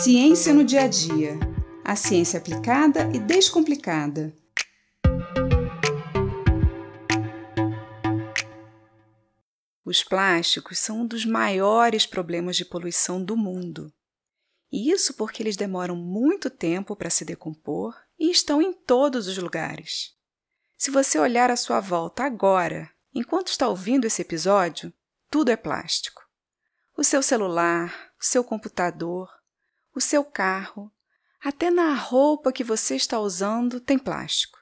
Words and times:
Ciência 0.00 0.54
no 0.54 0.62
dia 0.62 0.82
a 0.82 0.86
dia. 0.86 1.40
A 1.84 1.96
ciência 1.96 2.38
aplicada 2.38 3.10
e 3.12 3.18
descomplicada. 3.18 4.32
Os 9.84 10.04
plásticos 10.04 10.78
são 10.78 11.00
um 11.00 11.06
dos 11.06 11.26
maiores 11.26 12.06
problemas 12.06 12.56
de 12.56 12.64
poluição 12.64 13.20
do 13.20 13.36
mundo. 13.36 13.92
E 14.70 14.88
isso 14.88 15.14
porque 15.14 15.42
eles 15.42 15.56
demoram 15.56 15.96
muito 15.96 16.48
tempo 16.48 16.94
para 16.94 17.10
se 17.10 17.24
decompor 17.24 17.92
e 18.16 18.30
estão 18.30 18.62
em 18.62 18.72
todos 18.72 19.26
os 19.26 19.36
lugares. 19.36 20.14
Se 20.76 20.92
você 20.92 21.18
olhar 21.18 21.50
à 21.50 21.56
sua 21.56 21.80
volta 21.80 22.22
agora, 22.22 22.88
enquanto 23.12 23.48
está 23.48 23.66
ouvindo 23.66 24.06
esse 24.06 24.22
episódio, 24.22 24.92
tudo 25.28 25.50
é 25.50 25.56
plástico. 25.56 26.22
O 26.96 27.02
seu 27.02 27.20
celular, 27.20 28.12
o 28.20 28.24
seu 28.24 28.44
computador, 28.44 29.28
o 29.98 30.00
seu 30.00 30.24
carro, 30.24 30.90
até 31.42 31.70
na 31.70 31.92
roupa 31.92 32.52
que 32.52 32.62
você 32.62 32.94
está 32.94 33.18
usando 33.18 33.80
tem 33.80 33.98
plástico. 33.98 34.58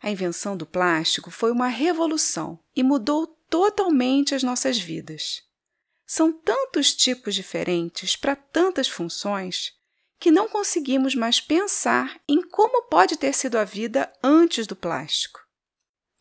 A 0.00 0.10
invenção 0.10 0.56
do 0.56 0.64
plástico 0.64 1.30
foi 1.30 1.50
uma 1.50 1.66
revolução 1.66 2.58
e 2.74 2.82
mudou 2.82 3.26
totalmente 3.50 4.34
as 4.34 4.42
nossas 4.42 4.78
vidas. 4.78 5.42
São 6.06 6.32
tantos 6.32 6.94
tipos 6.94 7.34
diferentes 7.34 8.16
para 8.16 8.36
tantas 8.36 8.88
funções 8.88 9.72
que 10.18 10.30
não 10.30 10.48
conseguimos 10.48 11.16
mais 11.16 11.40
pensar 11.40 12.20
em 12.28 12.40
como 12.40 12.84
pode 12.88 13.16
ter 13.16 13.34
sido 13.34 13.56
a 13.56 13.64
vida 13.64 14.12
antes 14.22 14.66
do 14.66 14.76
plástico. 14.76 15.40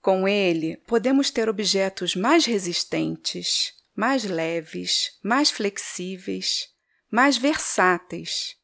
Com 0.02 0.28
ele, 0.28 0.78
podemos 0.88 1.30
ter 1.30 1.48
objetos 1.48 2.16
mais 2.16 2.46
resistentes, 2.46 3.74
mais 3.96 4.24
leves, 4.24 5.20
mais 5.24 5.52
flexíveis, 5.52 6.71
mais 7.12 7.38
versáteis. 7.38 8.56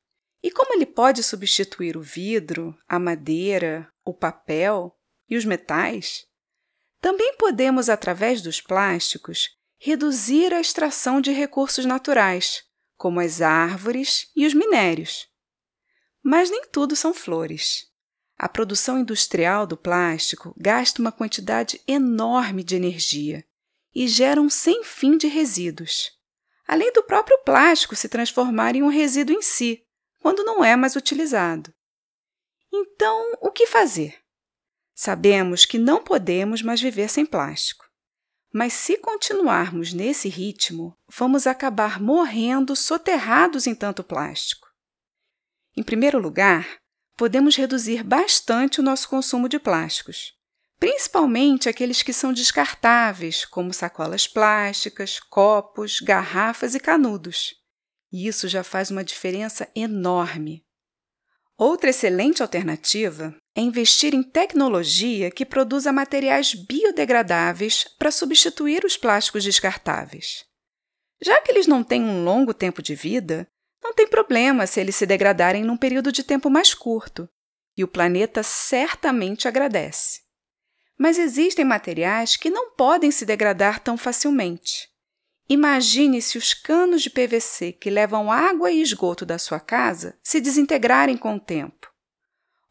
E 0.41 0.49
como 0.49 0.73
ele 0.73 0.85
pode 0.85 1.21
substituir 1.21 1.97
o 1.97 2.01
vidro, 2.01 2.73
a 2.87 2.97
madeira, 2.97 3.91
o 4.05 4.13
papel 4.13 4.97
e 5.29 5.35
os 5.35 5.43
metais, 5.43 6.25
também 7.01 7.35
podemos, 7.35 7.89
através 7.89 8.41
dos 8.41 8.61
plásticos, 8.61 9.49
reduzir 9.77 10.53
a 10.53 10.61
extração 10.61 11.19
de 11.19 11.31
recursos 11.31 11.85
naturais, 11.85 12.63
como 12.95 13.19
as 13.19 13.41
árvores 13.41 14.31
e 14.35 14.45
os 14.45 14.53
minérios. 14.53 15.27
Mas 16.23 16.49
nem 16.49 16.65
tudo 16.67 16.95
são 16.95 17.13
flores. 17.13 17.85
A 18.37 18.47
produção 18.47 18.99
industrial 18.99 19.67
do 19.67 19.75
plástico 19.75 20.53
gasta 20.57 21.01
uma 21.01 21.11
quantidade 21.11 21.81
enorme 21.87 22.63
de 22.63 22.75
energia 22.75 23.43
e 23.93 24.07
gera 24.07 24.39
um 24.39 24.49
sem 24.49 24.83
fim 24.83 25.17
de 25.17 25.27
resíduos 25.27 26.16
além 26.67 26.91
do 26.91 27.03
próprio 27.03 27.37
plástico 27.43 27.95
se 27.95 28.09
transformar 28.09 28.75
em 28.75 28.83
um 28.83 28.89
resíduo 28.89 29.35
em 29.35 29.41
si, 29.41 29.83
quando 30.21 30.43
não 30.43 30.63
é 30.63 30.75
mais 30.75 30.95
utilizado. 30.95 31.73
Então, 32.71 33.33
o 33.41 33.49
que 33.49 33.65
fazer? 33.65 34.19
Sabemos 34.93 35.65
que 35.65 35.77
não 35.77 36.03
podemos 36.03 36.61
mais 36.61 36.81
viver 36.81 37.09
sem 37.09 37.25
plástico. 37.25 37.85
Mas 38.53 38.73
se 38.73 38.97
continuarmos 38.97 39.93
nesse 39.93 40.27
ritmo, 40.27 40.97
vamos 41.07 41.45
acabar 41.47 42.01
morrendo 42.01 42.75
soterrados 42.75 43.67
em 43.67 43.75
tanto 43.75 44.03
plástico. 44.03 44.67
Em 45.75 45.83
primeiro 45.83 46.19
lugar, 46.19 46.79
podemos 47.15 47.55
reduzir 47.55 48.03
bastante 48.03 48.79
o 48.79 48.83
nosso 48.83 49.07
consumo 49.07 49.47
de 49.47 49.59
plásticos 49.59 50.36
principalmente 50.79 51.67
aqueles 51.67 52.03
que 52.03 52.13
são 52.13 52.31
descartáveis, 52.31 53.45
como 53.45 53.73
sacolas 53.73 54.27
plásticas, 54.27 55.19
copos, 55.19 55.99
garrafas 55.99 56.75
e 56.75 56.79
canudos. 56.79 57.55
E 58.11 58.27
isso 58.27 58.47
já 58.47 58.63
faz 58.63 58.89
uma 58.91 59.03
diferença 59.03 59.67
enorme. 59.75 60.63
Outra 61.57 61.89
excelente 61.89 62.43
alternativa 62.43 63.35
é 63.55 63.61
investir 63.61 64.13
em 64.13 64.21
tecnologia 64.21 65.31
que 65.31 65.43
produza 65.43 65.91
materiais 65.91 66.53
biodegradáveis 66.53 67.83
para 67.97 68.11
substituir 68.11 68.85
os 68.85 68.95
plásticos 68.95 69.43
descartáveis. 69.43 70.45
Já 71.19 71.41
que 71.41 71.51
eles 71.51 71.65
não 71.65 71.83
têm 71.83 72.03
um 72.03 72.23
longo 72.23 72.53
tempo 72.53 72.83
de 72.83 72.93
vida, 72.93 73.47
não 73.83 73.91
tem 73.91 74.07
problema 74.07 74.67
se 74.67 74.79
eles 74.79 74.95
se 74.95 75.07
degradarem 75.07 75.63
num 75.63 75.75
período 75.75 76.11
de 76.11 76.23
tempo 76.23 76.47
mais 76.47 76.75
curto, 76.75 77.27
e 77.75 77.83
o 77.83 77.87
planeta 77.87 78.43
certamente 78.43 79.47
agradece. 79.47 80.26
Mas 80.97 81.19
existem 81.19 81.63
materiais 81.63 82.35
que 82.35 82.49
não 82.49 82.71
podem 82.71 83.11
se 83.11 83.25
degradar 83.25 83.79
tão 83.79 83.95
facilmente. 83.95 84.89
Imagine 85.47 86.21
se 86.21 86.37
os 86.37 86.53
canos 86.53 87.03
de 87.03 87.09
PVC 87.09 87.71
que 87.71 87.89
levam 87.89 88.31
água 88.31 88.71
e 88.71 88.81
esgoto 88.81 89.25
da 89.25 89.37
sua 89.37 89.59
casa 89.59 90.17
se 90.23 90.41
desintegrarem 90.41 91.15
com 91.15 91.35
o 91.35 91.39
tempo. 91.39 91.93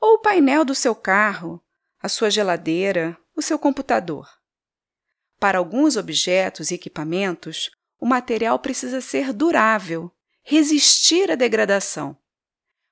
Ou 0.01 0.15
o 0.15 0.19
painel 0.19 0.65
do 0.65 0.75
seu 0.75 0.95
carro, 0.95 1.63
a 2.03 2.09
sua 2.09 2.29
geladeira, 2.29 3.17
o 3.35 3.41
seu 3.41 3.59
computador. 3.59 4.29
Para 5.39 5.59
alguns 5.59 5.97
objetos 5.97 6.71
e 6.71 6.75
equipamentos, 6.75 7.71
o 7.99 8.07
material 8.07 8.59
precisa 8.59 9.01
ser 9.01 9.33
durável, 9.33 10.11
resistir 10.43 11.31
à 11.31 11.35
degradação. 11.35 12.19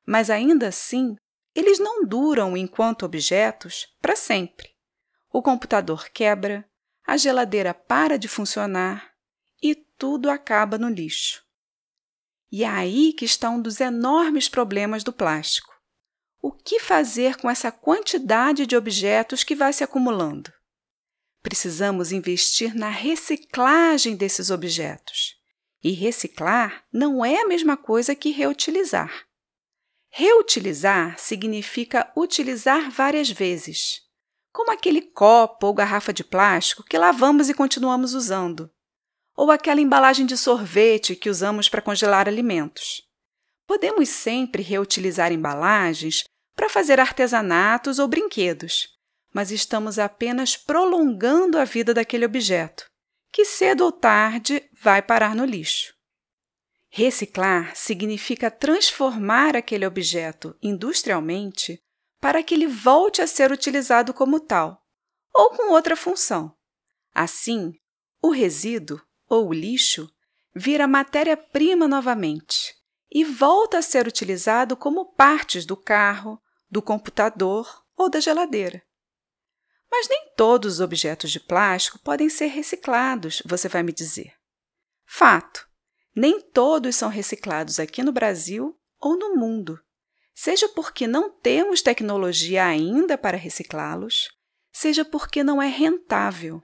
Mas 0.06 0.30
ainda 0.30 0.68
assim, 0.68 1.16
eles 1.54 1.78
não 1.78 2.04
duram 2.04 2.56
enquanto 2.56 3.04
objetos 3.04 3.86
para 4.00 4.16
sempre 4.16 4.73
o 5.34 5.42
computador 5.42 6.08
quebra, 6.10 6.64
a 7.04 7.16
geladeira 7.16 7.74
para 7.74 8.16
de 8.16 8.28
funcionar 8.28 9.12
e 9.60 9.74
tudo 9.74 10.30
acaba 10.30 10.78
no 10.78 10.88
lixo. 10.88 11.42
E 12.52 12.62
é 12.62 12.68
aí 12.68 13.12
que 13.12 13.24
está 13.24 13.50
um 13.50 13.60
dos 13.60 13.80
enormes 13.80 14.48
problemas 14.48 15.02
do 15.02 15.12
plástico. 15.12 15.74
O 16.40 16.52
que 16.52 16.78
fazer 16.78 17.36
com 17.38 17.50
essa 17.50 17.72
quantidade 17.72 18.64
de 18.64 18.76
objetos 18.76 19.42
que 19.42 19.56
vai 19.56 19.72
se 19.72 19.82
acumulando? 19.82 20.52
Precisamos 21.42 22.12
investir 22.12 22.72
na 22.72 22.88
reciclagem 22.88 24.14
desses 24.14 24.50
objetos. 24.50 25.34
E 25.82 25.90
reciclar 25.90 26.84
não 26.92 27.24
é 27.24 27.42
a 27.42 27.48
mesma 27.48 27.76
coisa 27.76 28.14
que 28.14 28.30
reutilizar. 28.30 29.26
Reutilizar 30.10 31.18
significa 31.18 32.12
utilizar 32.16 32.88
várias 32.88 33.28
vezes 33.28 34.03
como 34.54 34.70
aquele 34.70 35.02
copo 35.02 35.66
ou 35.66 35.74
garrafa 35.74 36.12
de 36.12 36.22
plástico 36.22 36.84
que 36.84 36.96
lavamos 36.96 37.48
e 37.48 37.54
continuamos 37.54 38.14
usando, 38.14 38.70
ou 39.36 39.50
aquela 39.50 39.80
embalagem 39.80 40.24
de 40.24 40.36
sorvete 40.36 41.16
que 41.16 41.28
usamos 41.28 41.68
para 41.68 41.82
congelar 41.82 42.28
alimentos. 42.28 43.02
Podemos 43.66 44.08
sempre 44.08 44.62
reutilizar 44.62 45.32
embalagens 45.32 46.22
para 46.54 46.68
fazer 46.68 47.00
artesanatos 47.00 47.98
ou 47.98 48.06
brinquedos, 48.06 48.86
mas 49.34 49.50
estamos 49.50 49.98
apenas 49.98 50.56
prolongando 50.56 51.58
a 51.58 51.64
vida 51.64 51.92
daquele 51.92 52.24
objeto, 52.24 52.86
que 53.32 53.44
cedo 53.44 53.84
ou 53.84 53.90
tarde 53.90 54.62
vai 54.80 55.02
parar 55.02 55.34
no 55.34 55.44
lixo. 55.44 55.92
Reciclar 56.90 57.74
significa 57.74 58.52
transformar 58.52 59.56
aquele 59.56 59.84
objeto 59.84 60.56
industrialmente 60.62 61.80
para 62.24 62.42
que 62.42 62.54
ele 62.54 62.66
volte 62.66 63.20
a 63.20 63.26
ser 63.26 63.52
utilizado 63.52 64.14
como 64.14 64.40
tal, 64.40 64.82
ou 65.30 65.50
com 65.50 65.70
outra 65.70 65.94
função. 65.94 66.56
Assim, 67.14 67.74
o 68.22 68.30
resíduo, 68.30 68.98
ou 69.28 69.48
o 69.48 69.52
lixo, 69.52 70.10
vira 70.54 70.88
matéria-prima 70.88 71.86
novamente 71.86 72.74
e 73.12 73.24
volta 73.24 73.76
a 73.76 73.82
ser 73.82 74.08
utilizado 74.08 74.74
como 74.74 75.12
partes 75.12 75.66
do 75.66 75.76
carro, 75.76 76.40
do 76.70 76.80
computador 76.80 77.84
ou 77.94 78.08
da 78.08 78.20
geladeira. 78.20 78.82
Mas 79.90 80.08
nem 80.08 80.32
todos 80.34 80.76
os 80.76 80.80
objetos 80.80 81.30
de 81.30 81.38
plástico 81.38 81.98
podem 81.98 82.30
ser 82.30 82.46
reciclados, 82.46 83.42
você 83.44 83.68
vai 83.68 83.82
me 83.82 83.92
dizer. 83.92 84.32
Fato: 85.04 85.68
nem 86.16 86.40
todos 86.40 86.96
são 86.96 87.10
reciclados 87.10 87.78
aqui 87.78 88.02
no 88.02 88.12
Brasil 88.12 88.74
ou 88.98 89.14
no 89.14 89.36
mundo 89.36 89.78
seja 90.34 90.68
porque 90.68 91.06
não 91.06 91.30
temos 91.30 91.80
tecnologia 91.80 92.66
ainda 92.66 93.16
para 93.16 93.36
reciclá-los, 93.36 94.28
seja 94.72 95.04
porque 95.04 95.44
não 95.44 95.62
é 95.62 95.68
rentável. 95.68 96.62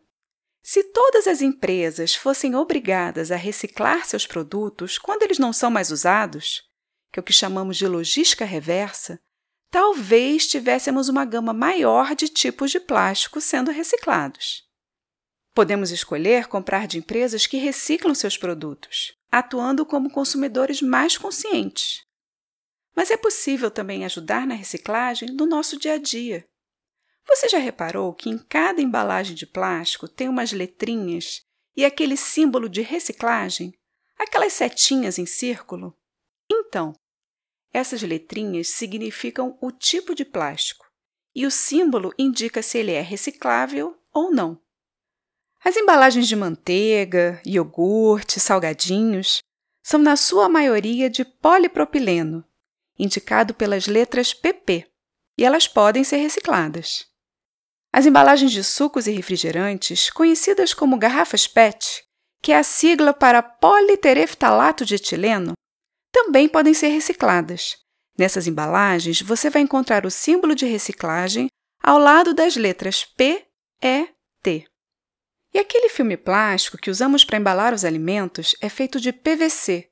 Se 0.62 0.82
todas 0.84 1.26
as 1.26 1.40
empresas 1.40 2.14
fossem 2.14 2.54
obrigadas 2.54 3.30
a 3.30 3.36
reciclar 3.36 4.04
seus 4.04 4.26
produtos 4.26 4.98
quando 4.98 5.22
eles 5.22 5.38
não 5.38 5.52
são 5.52 5.70
mais 5.70 5.90
usados, 5.90 6.62
que 7.12 7.18
é 7.18 7.22
o 7.22 7.24
que 7.24 7.32
chamamos 7.32 7.76
de 7.76 7.86
logística 7.86 8.44
reversa, 8.44 9.18
talvez 9.70 10.46
tivéssemos 10.46 11.08
uma 11.08 11.24
gama 11.24 11.52
maior 11.52 12.14
de 12.14 12.28
tipos 12.28 12.70
de 12.70 12.80
plástico 12.80 13.40
sendo 13.40 13.70
reciclados. 13.70 14.64
Podemos 15.54 15.90
escolher 15.90 16.46
comprar 16.46 16.86
de 16.86 16.98
empresas 16.98 17.46
que 17.46 17.56
reciclam 17.56 18.14
seus 18.14 18.36
produtos, 18.36 19.14
atuando 19.30 19.86
como 19.86 20.10
consumidores 20.10 20.82
mais 20.82 21.16
conscientes. 21.16 22.02
Mas 23.00 23.10
é 23.10 23.16
possível 23.16 23.70
também 23.70 24.04
ajudar 24.04 24.46
na 24.46 24.54
reciclagem 24.54 25.34
do 25.34 25.46
nosso 25.46 25.78
dia 25.78 25.94
a 25.94 25.96
dia. 25.96 26.46
Você 27.26 27.48
já 27.48 27.56
reparou 27.56 28.12
que 28.12 28.28
em 28.28 28.36
cada 28.36 28.82
embalagem 28.82 29.34
de 29.34 29.46
plástico 29.46 30.06
tem 30.06 30.28
umas 30.28 30.52
letrinhas 30.52 31.40
e 31.74 31.82
aquele 31.82 32.14
símbolo 32.14 32.68
de 32.68 32.82
reciclagem? 32.82 33.72
Aquelas 34.18 34.52
setinhas 34.52 35.18
em 35.18 35.24
círculo? 35.24 35.96
Então, 36.52 36.92
Essas 37.72 38.02
letrinhas 38.02 38.68
significam 38.68 39.56
o 39.62 39.72
tipo 39.72 40.14
de 40.14 40.26
plástico 40.26 40.84
e 41.34 41.46
o 41.46 41.50
símbolo 41.50 42.12
indica 42.18 42.60
se 42.60 42.76
ele 42.76 42.92
é 42.92 43.00
reciclável 43.00 43.96
ou 44.12 44.30
não. 44.30 44.60
As 45.64 45.74
embalagens 45.74 46.28
de 46.28 46.36
manteiga, 46.36 47.40
iogurte, 47.46 48.38
salgadinhos 48.38 49.38
são, 49.82 49.98
na 49.98 50.16
sua 50.16 50.50
maioria, 50.50 51.08
de 51.08 51.24
polipropileno, 51.24 52.44
indicado 53.02 53.54
pelas 53.54 53.86
letras 53.86 54.34
PP, 54.34 54.86
e 55.38 55.44
elas 55.44 55.66
podem 55.66 56.04
ser 56.04 56.18
recicladas. 56.18 57.06
As 57.92 58.06
embalagens 58.06 58.52
de 58.52 58.62
sucos 58.62 59.06
e 59.06 59.10
refrigerantes, 59.10 60.10
conhecidas 60.10 60.72
como 60.74 60.98
garrafas 60.98 61.46
PET, 61.46 62.04
que 62.42 62.52
é 62.52 62.56
a 62.56 62.62
sigla 62.62 63.12
para 63.12 63.42
politereftalato 63.42 64.84
de 64.84 64.94
etileno, 64.94 65.54
também 66.12 66.48
podem 66.48 66.74
ser 66.74 66.88
recicladas. 66.88 67.76
Nessas 68.18 68.46
embalagens, 68.46 69.22
você 69.22 69.48
vai 69.48 69.62
encontrar 69.62 70.04
o 70.04 70.10
símbolo 70.10 70.54
de 70.54 70.66
reciclagem 70.66 71.48
ao 71.82 71.98
lado 71.98 72.34
das 72.34 72.56
letras 72.56 73.04
P, 73.04 73.46
E, 73.82 74.08
T. 74.42 74.66
E 75.52 75.58
aquele 75.58 75.88
filme 75.88 76.16
plástico 76.16 76.76
que 76.76 76.90
usamos 76.90 77.24
para 77.24 77.38
embalar 77.38 77.74
os 77.74 77.84
alimentos 77.84 78.54
é 78.60 78.68
feito 78.68 79.00
de 79.00 79.12
PVC, 79.12 79.90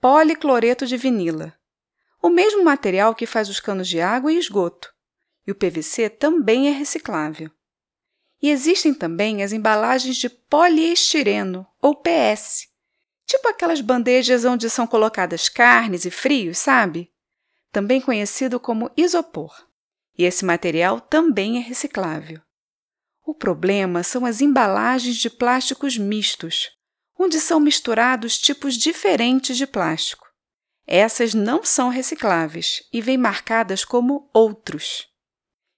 policloreto 0.00 0.86
de 0.86 0.96
vinila, 0.96 1.56
o 2.22 2.30
mesmo 2.30 2.62
material 2.62 3.14
que 3.16 3.26
faz 3.26 3.48
os 3.48 3.58
canos 3.58 3.88
de 3.88 4.00
água 4.00 4.32
e 4.32 4.38
esgoto. 4.38 4.94
E 5.44 5.50
o 5.50 5.54
PVC 5.56 6.08
também 6.08 6.68
é 6.68 6.70
reciclável. 6.70 7.50
E 8.40 8.48
existem 8.48 8.94
também 8.94 9.42
as 9.42 9.52
embalagens 9.52 10.16
de 10.16 10.28
poliestireno, 10.28 11.66
ou 11.80 11.96
PS, 11.96 12.68
tipo 13.26 13.48
aquelas 13.48 13.80
bandejas 13.80 14.44
onde 14.44 14.70
são 14.70 14.86
colocadas 14.86 15.48
carnes 15.48 16.04
e 16.04 16.10
frios, 16.10 16.58
sabe? 16.58 17.12
Também 17.72 18.00
conhecido 18.00 18.60
como 18.60 18.90
isopor. 18.96 19.66
E 20.16 20.24
esse 20.24 20.44
material 20.44 21.00
também 21.00 21.56
é 21.56 21.60
reciclável. 21.60 22.40
O 23.24 23.34
problema 23.34 24.02
são 24.02 24.26
as 24.26 24.40
embalagens 24.40 25.16
de 25.16 25.30
plásticos 25.30 25.96
mistos, 25.96 26.70
onde 27.18 27.40
são 27.40 27.58
misturados 27.58 28.38
tipos 28.38 28.74
diferentes 28.74 29.56
de 29.56 29.66
plástico. 29.66 30.31
Essas 30.86 31.32
não 31.34 31.64
são 31.64 31.88
recicláveis 31.88 32.82
e 32.92 33.00
vêm 33.00 33.16
marcadas 33.16 33.84
como 33.84 34.28
outros. 34.32 35.08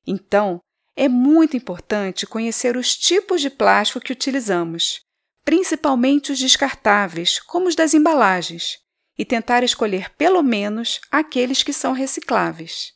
Então, 0.07 0.61
é 0.97 1.09
muito 1.09 1.57
importante 1.57 2.27
conhecer 2.27 2.77
os 2.77 2.97
tipos 2.97 3.41
de 3.41 3.51
plástico 3.51 4.01
que 4.01 4.13
utilizamos, 4.13 5.01
principalmente 5.45 6.33
os 6.33 6.39
descartáveis, 6.39 7.39
como 7.41 7.69
os 7.69 7.75
das 7.75 7.95
embalagens, 7.95 8.79
e 9.19 9.25
tentar 9.25 9.63
escolher 9.63 10.11
pelo 10.11 10.43
menos 10.43 11.01
aqueles 11.11 11.63
que 11.63 11.73
são 11.73 11.93
recicláveis. 11.93 12.93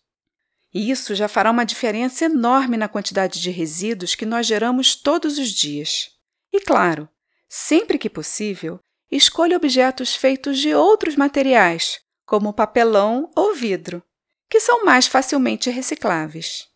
Isso 0.72 1.14
já 1.14 1.28
fará 1.28 1.50
uma 1.50 1.64
diferença 1.64 2.26
enorme 2.26 2.76
na 2.76 2.88
quantidade 2.88 3.40
de 3.40 3.50
resíduos 3.50 4.14
que 4.14 4.26
nós 4.26 4.46
geramos 4.46 4.94
todos 4.94 5.38
os 5.38 5.50
dias. 5.50 6.10
E 6.52 6.60
claro, 6.60 7.08
sempre 7.48 7.98
que 7.98 8.10
possível, 8.10 8.78
escolha 9.16 9.56
objetos 9.56 10.14
feitos 10.14 10.58
de 10.58 10.74
outros 10.74 11.16
materiais, 11.16 12.00
como 12.26 12.52
papelão 12.52 13.30
ou 13.34 13.54
vidro, 13.54 14.02
que 14.48 14.60
são 14.60 14.84
mais 14.84 15.06
facilmente 15.06 15.70
recicláveis. 15.70 16.66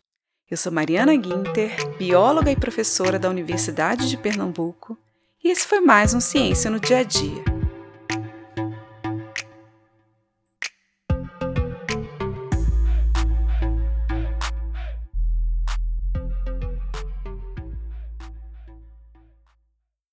Eu 0.49 0.57
sou 0.57 0.71
Mariana 0.71 1.15
Guinter, 1.15 1.71
bióloga 1.97 2.51
e 2.51 2.55
professora 2.55 3.17
da 3.17 3.29
Universidade 3.29 4.09
de 4.09 4.17
Pernambuco, 4.17 4.97
e 5.43 5.49
esse 5.49 5.67
foi 5.67 5.79
mais 5.79 6.13
um 6.13 6.19
Ciência 6.19 6.69
no 6.71 6.79
Dia 6.79 6.99
a 6.99 7.03
Dia. 7.03 7.52